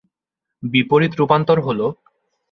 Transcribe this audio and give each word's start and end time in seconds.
বিপরীত 0.63 1.11
রূপান্তর 1.15 1.57
হলো 1.61 1.87